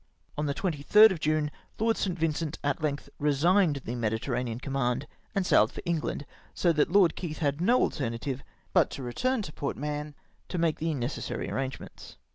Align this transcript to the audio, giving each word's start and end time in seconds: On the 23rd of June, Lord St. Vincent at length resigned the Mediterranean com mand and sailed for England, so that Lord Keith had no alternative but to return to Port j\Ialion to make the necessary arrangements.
On 0.35 0.47
the 0.47 0.55
23rd 0.55 1.11
of 1.11 1.19
June, 1.19 1.51
Lord 1.77 1.95
St. 1.95 2.17
Vincent 2.17 2.57
at 2.63 2.81
length 2.81 3.07
resigned 3.19 3.83
the 3.85 3.93
Mediterranean 3.93 4.59
com 4.59 4.73
mand 4.73 5.05
and 5.35 5.45
sailed 5.45 5.71
for 5.71 5.83
England, 5.85 6.25
so 6.55 6.73
that 6.73 6.91
Lord 6.91 7.15
Keith 7.15 7.37
had 7.37 7.61
no 7.61 7.79
alternative 7.81 8.43
but 8.73 8.89
to 8.89 9.03
return 9.03 9.43
to 9.43 9.53
Port 9.53 9.75
j\Ialion 9.77 10.15
to 10.49 10.57
make 10.57 10.79
the 10.79 10.95
necessary 10.95 11.51
arrangements. 11.51 12.17